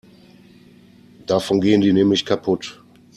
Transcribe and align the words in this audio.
Davon 1.27 1.61
gehen 1.61 1.81
die 1.81 1.93
nämlich 1.93 2.25
kaputt. 2.25 2.81